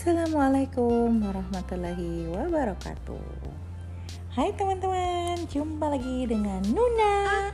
[0.00, 3.20] Assalamualaikum warahmatullahi wabarakatuh.
[4.32, 7.52] Hai teman-teman, jumpa lagi dengan Nuna.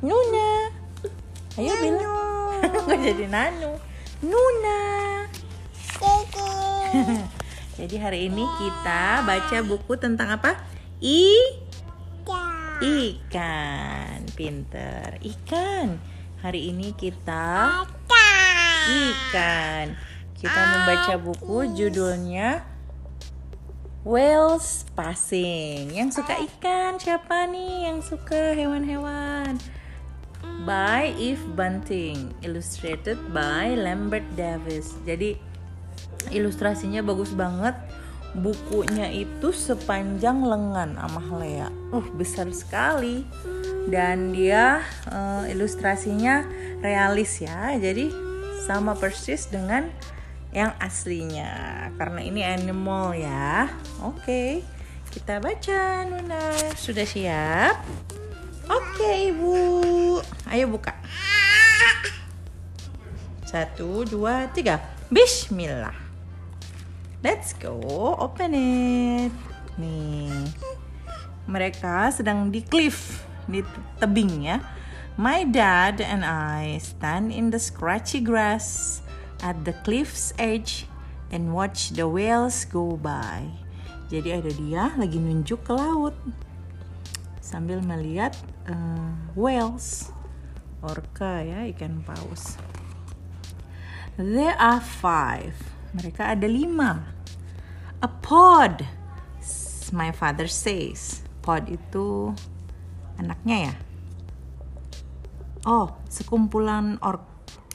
[0.00, 0.72] Nuna.
[1.60, 2.56] Ayo bilang.
[2.88, 3.76] Gak jadi Nanu?
[4.24, 4.80] Nuna.
[7.84, 10.56] Jadi hari ini kita baca buku tentang apa?
[11.04, 11.36] I.
[12.80, 14.24] Ikan.
[14.32, 15.20] Pinter.
[15.20, 16.00] Ikan.
[16.40, 17.84] Hari ini kita
[18.88, 20.13] Ikan
[20.44, 22.60] Kita membaca buku judulnya
[24.04, 29.56] Whales Passing Yang suka ikan siapa nih yang suka hewan-hewan?
[30.68, 35.32] By Eve Bunting Illustrated by Lambert Davis Jadi
[36.28, 37.72] ilustrasinya bagus banget
[38.34, 41.70] bukunya itu sepanjang lengan Amahlea.
[41.94, 43.22] Uh, besar sekali.
[43.86, 46.42] Dan dia uh, ilustrasinya
[46.82, 47.78] realis ya.
[47.78, 48.10] Jadi
[48.66, 49.86] sama persis dengan
[50.54, 51.90] yang aslinya.
[51.98, 53.68] Karena ini animal ya.
[54.00, 54.62] Oke.
[55.10, 56.54] Kita baca Nuna.
[56.78, 57.82] Sudah siap?
[58.70, 59.58] Oke, Ibu.
[60.48, 60.94] Ayo buka.
[63.44, 64.80] Satu, dua, tiga.
[65.12, 65.94] Bismillah.
[67.20, 67.78] Let's go,
[68.18, 69.32] open it.
[69.78, 70.50] Nih,
[71.46, 73.62] mereka sedang di cliff, di
[73.96, 74.58] tebing ya.
[75.14, 79.00] My dad and I stand in the scratchy grass
[79.44, 80.88] at the cliff's edge
[81.28, 83.44] and watch the whales go by.
[84.08, 86.16] Jadi ada dia lagi nunjuk ke laut
[87.44, 88.32] sambil melihat
[88.64, 90.08] uh, whales,
[90.80, 92.56] orca ya ikan paus.
[94.16, 95.52] There are five.
[95.92, 97.04] Mereka ada lima.
[98.00, 98.86] A pod,
[99.92, 101.26] my father says.
[101.44, 102.32] Pod itu
[103.20, 103.74] anaknya ya?
[105.66, 107.20] Oh, sekumpulan or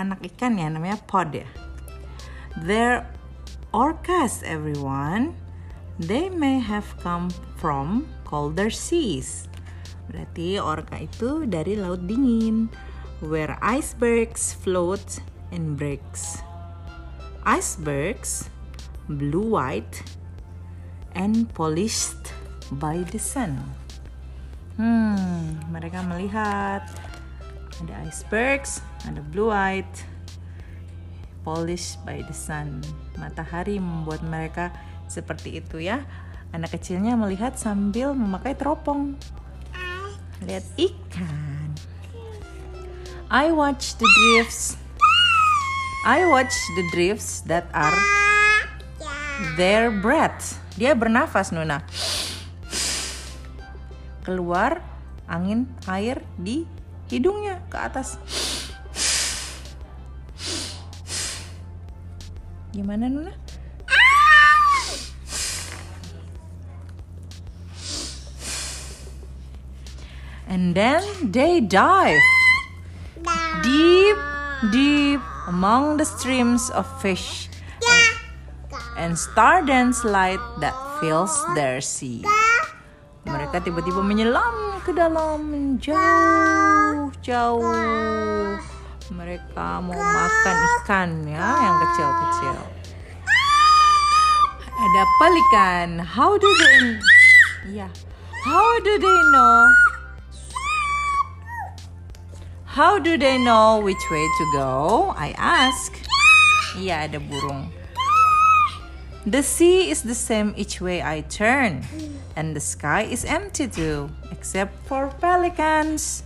[0.00, 1.48] anak ikan ya namanya pod ya.
[2.56, 3.04] They're
[3.70, 5.36] orcas everyone.
[6.00, 7.28] They may have come
[7.60, 9.46] from colder seas.
[10.08, 12.72] Berarti orca itu dari laut dingin
[13.20, 15.20] where icebergs float
[15.52, 16.40] and breaks.
[17.44, 18.48] Icebergs
[19.06, 20.02] blue white
[21.12, 22.32] and polished
[22.78, 23.58] by the sun.
[24.80, 26.86] Hmm, mereka melihat
[27.84, 30.04] ada icebergs, ada blue white,
[31.46, 32.84] polished by the sun.
[33.16, 34.72] Matahari membuat mereka
[35.08, 36.04] seperti itu ya.
[36.50, 39.14] Anak kecilnya melihat sambil memakai teropong.
[40.42, 41.70] Lihat ikan.
[43.30, 44.74] I watch the drifts.
[46.02, 47.94] I watch the drifts that are
[49.54, 50.58] their breath.
[50.74, 51.84] Dia bernafas Nuna.
[54.26, 54.82] Keluar
[55.30, 56.66] angin air di
[57.06, 58.18] hidungnya ke atas.
[62.70, 63.34] Gimana Nuna?
[70.50, 72.18] And then they dive
[73.62, 74.18] deep,
[74.74, 77.48] deep among the streams of fish
[78.98, 82.26] and star dance light that fills their sea.
[83.26, 88.69] Mereka tiba-tiba menyelam ke dalam jauh, jauh.
[89.10, 92.56] Mereka mau makan ikan ya, yang kecil-kecil.
[94.80, 95.88] Ada pelikan.
[95.98, 96.78] How do they?
[97.74, 97.90] Ya,
[98.46, 99.68] how do they know?
[102.70, 105.10] How do they know which way to go?
[105.18, 105.90] I ask.
[106.78, 107.74] Iya, ada burung.
[109.26, 111.84] The sea is the same each way I turn,
[112.38, 116.24] and the sky is empty too, except for pelicans.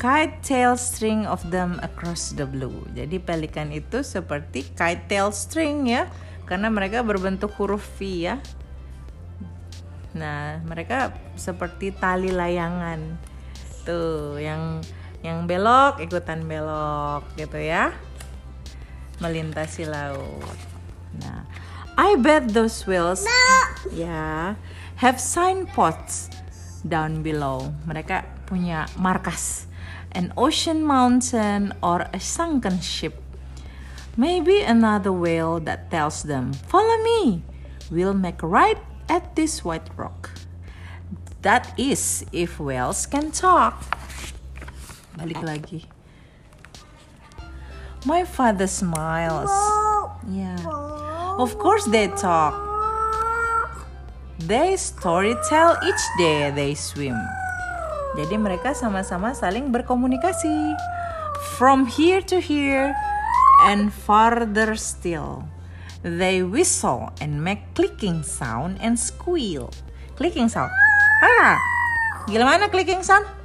[0.00, 2.88] Kite tail string of them across the blue.
[2.96, 6.08] Jadi pelikan itu seperti kite tail string ya,
[6.48, 8.40] karena mereka berbentuk huruf V ya.
[10.16, 13.20] Nah, mereka seperti tali layangan.
[13.84, 14.80] Tuh, yang
[15.20, 17.92] yang belok ikutan belok gitu ya.
[19.20, 20.56] Melintasi laut.
[21.20, 21.44] Nah,
[22.00, 23.36] I bet those whales ya
[23.92, 24.56] yeah,
[24.96, 26.32] have signposts
[26.88, 27.68] down below.
[27.84, 29.69] Mereka punya markas,
[30.12, 33.20] an ocean mountain or a sunken ship.
[34.16, 37.42] Maybe another whale that tells them, "Follow me.
[37.90, 38.78] We'll make right
[39.08, 40.30] at this white rock."
[41.42, 43.80] That is if whales can talk.
[45.16, 45.88] Balik lagi.
[48.04, 49.52] My father smiles.
[50.28, 50.60] Yeah.
[51.40, 52.52] Of course they talk.
[54.40, 57.16] They story tell each day they swim.
[58.18, 60.74] Jadi mereka sama-sama saling berkomunikasi.
[61.56, 62.92] From here to here
[63.64, 65.46] and farther still.
[66.00, 69.68] They whistle and make clicking sound and squeal.
[70.16, 70.72] Clicking sound.
[71.20, 71.60] Ah,
[72.26, 73.39] gimana clicking sound?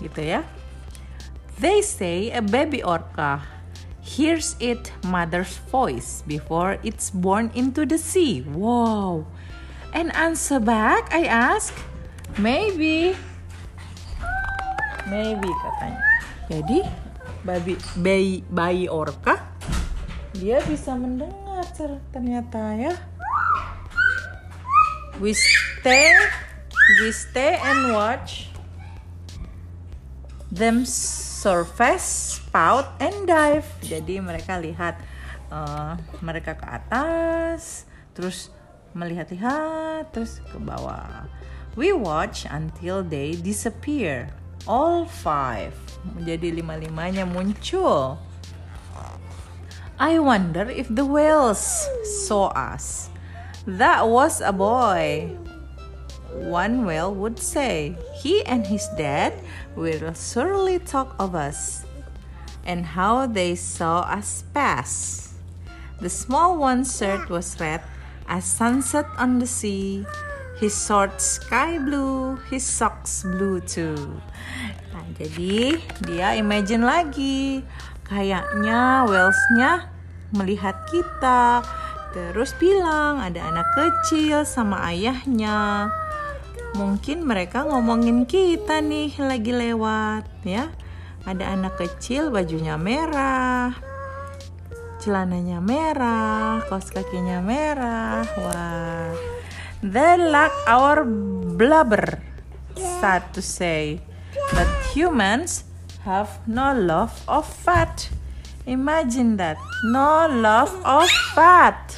[0.00, 0.42] Gitu ya.
[1.60, 3.46] They say a baby orca
[4.02, 8.42] hears it mother's voice before it's born into the sea.
[8.42, 9.26] Wow.
[9.94, 11.70] And answer back, I ask,
[12.36, 13.14] maybe.
[15.06, 16.02] Maybe katanya.
[16.50, 16.78] Jadi
[17.44, 19.36] babi bayi bayi orca
[20.34, 21.62] dia bisa mendengar
[22.10, 22.94] ternyata ya.
[25.22, 26.10] We stay
[26.98, 28.50] we stay and watch
[30.54, 33.66] them surface, spout, and dive.
[33.82, 35.02] Jadi mereka lihat
[35.50, 38.54] uh, mereka ke atas, terus
[38.94, 41.26] melihat-lihat, terus ke bawah.
[41.74, 44.30] We watch until they disappear.
[44.70, 45.74] All five.
[46.14, 48.22] Menjadi lima-limanya muncul.
[49.94, 51.86] I wonder if the whales
[52.26, 53.10] saw us.
[53.66, 55.38] That was a boy.
[56.34, 59.38] One whale would say, He and his dad
[59.78, 61.86] will surely talk of us
[62.66, 65.32] and how they saw us pass.
[66.00, 67.82] The small one's shirt was red
[68.26, 70.06] as sunset on the sea
[70.54, 73.98] His shorts sky blue, his socks blue too.
[74.94, 77.66] Nah, jadi dia imagine lagi,
[78.06, 79.90] kayaknya whales-nya
[80.30, 81.58] melihat kita,
[82.14, 85.90] terus bilang ada anak kecil sama ayahnya.
[86.74, 90.74] Mungkin mereka ngomongin kita nih lagi lewat ya.
[91.22, 93.72] Ada anak kecil bajunya merah,
[94.98, 98.26] celananya merah, kaos kakinya merah.
[98.42, 99.14] Wah.
[99.84, 101.06] They lack our
[101.54, 102.18] blubber,
[102.74, 104.02] sad to say.
[104.50, 105.68] But humans
[106.02, 108.10] have no love of fat.
[108.66, 109.60] Imagine that.
[109.84, 111.06] No love of
[111.36, 111.92] fat.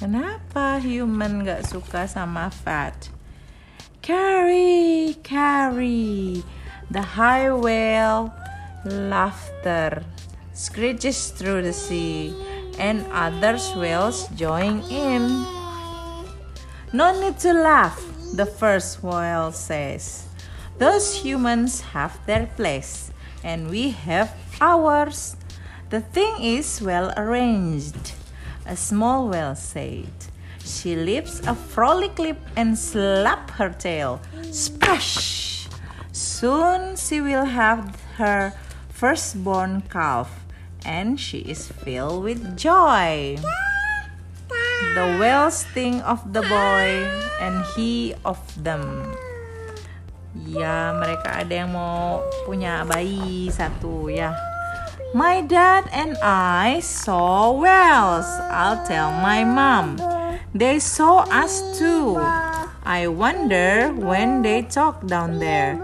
[0.00, 3.12] Kenapa human gak suka sama fat?
[4.00, 6.40] Carry, carry.
[6.88, 8.32] The high whale
[8.88, 10.00] laughter
[10.56, 12.32] screeches through the sea
[12.80, 15.28] and others whales join in.
[16.96, 18.00] No need to laugh,
[18.32, 20.24] the first whale says.
[20.80, 23.12] Those humans have their place,
[23.44, 24.32] and we have
[24.64, 25.36] ours.
[25.92, 28.16] The thing is well arranged,
[28.70, 30.14] a small whale said.
[30.62, 34.22] She lifts a frolic lip and slap her tail.
[34.54, 35.66] Splash!
[36.12, 38.54] Soon she will have her
[38.88, 40.30] firstborn calf
[40.86, 43.36] and she is filled with joy.
[44.94, 47.10] The whales think of the boy
[47.42, 49.10] and he of them.
[50.46, 54.49] Ya, mereka ada yang mau punya bayi satu ya.
[55.12, 58.30] My dad and I saw whales.
[58.46, 59.98] I'll tell my mom.
[60.54, 62.14] They saw us too.
[62.86, 65.74] I wonder when they talk down there.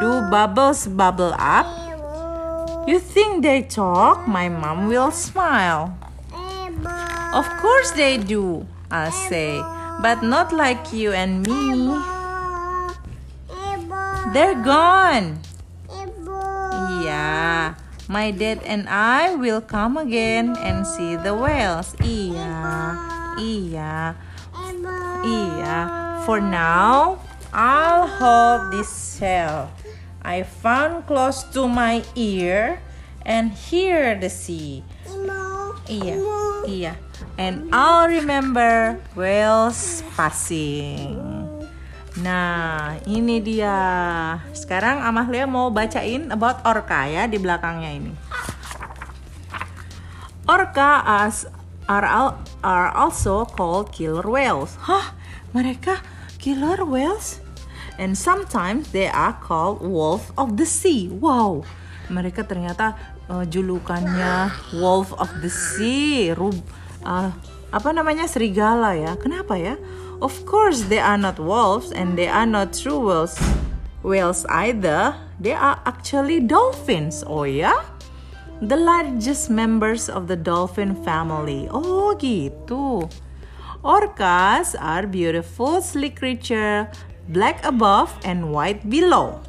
[0.00, 1.66] Do bubbles bubble up?
[2.86, 4.28] You think they talk?
[4.28, 5.98] My mom will smile.
[7.34, 9.58] Of course they do, I'll say,
[10.00, 11.90] but not like you and me.
[14.32, 15.42] They're gone.
[17.02, 17.74] Yeah,
[18.08, 21.94] my dad and I will come again and see the whales.
[21.98, 22.94] Iya,
[23.38, 24.14] iya,
[25.26, 25.78] iya.
[26.22, 27.18] For now,
[27.50, 29.70] I'll hold this shell.
[30.22, 32.82] I found close to my ear
[33.22, 34.82] and hear the sea.
[35.86, 36.16] Iya,
[36.66, 36.92] iya.
[37.38, 41.35] And I'll remember whales passing.
[42.20, 43.76] Nah, ini dia.
[44.56, 48.12] Sekarang Amahlia mau bacain about orca ya di belakangnya ini.
[50.46, 51.44] Orca as
[51.90, 52.06] are,
[52.64, 54.78] are also called killer whales.
[54.86, 55.12] Hah?
[55.52, 56.00] Mereka
[56.40, 57.44] killer whales?
[57.98, 61.08] and sometimes they are called wolf of the sea.
[61.08, 61.64] Wow,
[62.12, 62.96] mereka ternyata
[63.28, 66.32] uh, julukannya wolf of the sea.
[66.36, 66.56] Rub,
[67.04, 67.32] uh,
[67.72, 69.16] apa namanya serigala ya?
[69.16, 69.80] Kenapa ya?
[70.22, 73.36] Of course they are not wolves and they are not true whales.
[74.02, 75.14] Whales either.
[75.40, 77.24] They are actually dolphins.
[77.26, 77.72] Oh ya?
[78.62, 81.68] The largest members of the dolphin family.
[81.70, 83.10] Oh gitu.
[83.84, 86.88] Orcas are beautiful, sleek creature
[87.28, 89.42] black above and white below.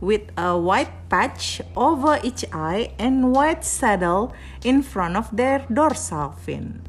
[0.00, 4.32] with a white patch over each eye and white saddle
[4.64, 6.82] in front of their dorsal fin.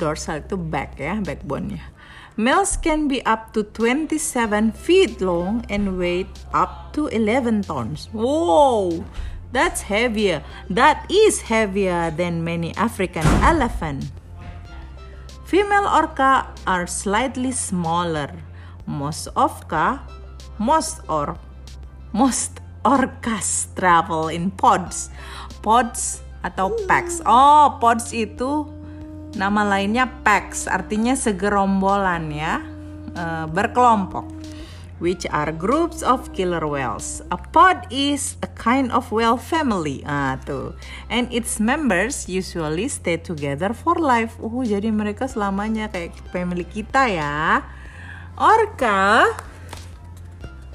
[0.00, 1.92] Dorsal itu back ya, backbone-nya.
[2.40, 8.08] Males can be up to 27 feet long and weight up to 11 tons.
[8.16, 9.04] Whoa!
[9.52, 10.40] That's heavier.
[10.72, 14.08] That is heavier than many African elephant.
[15.44, 18.30] Female orca are slightly smaller.
[18.86, 20.00] Most orca,
[20.56, 21.36] most or
[22.14, 25.10] most orcas travel in pods.
[25.60, 27.18] Pods atau packs.
[27.26, 28.79] Oh, pods itu
[29.34, 32.62] Nama lainnya packs, artinya segerombolan ya,
[33.14, 34.26] uh, berkelompok.
[35.00, 37.24] Which are groups of killer whales.
[37.32, 40.04] A pod is a kind of whale family.
[40.04, 40.76] Ah tuh.
[41.08, 44.36] And its members usually stay together for life.
[44.36, 47.64] Oh, jadi mereka selamanya kayak family kita ya.
[48.36, 49.24] Orca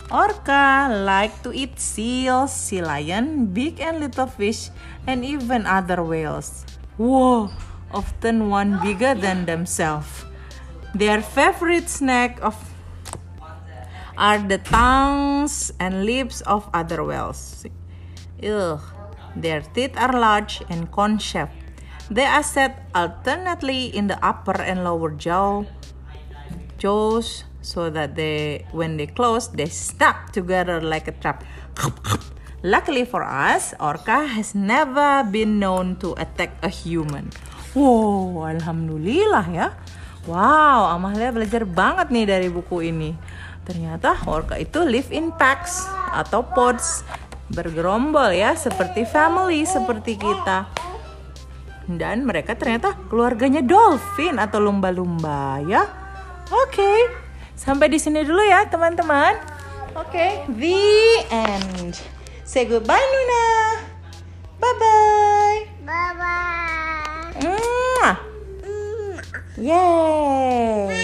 [0.10, 4.70] Orca like to eat seals, sea lion, big and little fish,
[5.10, 6.62] and even other whales.
[7.02, 7.50] Wow,
[7.92, 10.26] often one bigger than themselves.
[10.94, 12.56] Their favorite snack of
[14.18, 17.66] are the tongues and lips of other whales.
[18.42, 18.80] Ugh.
[19.36, 21.52] Their teeth are large and cone-shaped.
[22.10, 25.66] They are set alternately in the upper and lower jaw,
[26.78, 31.44] jaws, so that they, when they close, they snap together like a trap.
[32.64, 37.32] Luckily for us, orca has never been known to attack a human.
[37.76, 39.68] Wow, alhamdulillah ya.
[40.26, 43.12] Wow, Amalia belajar banget nih dari buku ini.
[43.68, 45.84] Ternyata orca itu live in packs
[46.16, 47.04] atau pods,
[47.52, 50.72] bergerombol ya, seperti family seperti kita.
[51.86, 55.84] Dan mereka ternyata keluarganya dolphin atau lumba-lumba ya.
[56.50, 57.00] Oke, okay.
[57.60, 59.36] sampai di sini dulu ya teman-teman.
[60.00, 60.32] Oke, okay.
[60.58, 62.00] the end.
[62.48, 63.46] Say goodbye Nuna.
[64.64, 66.65] Bye bye.
[67.42, 69.18] 嗯，
[69.58, 70.95] 耶！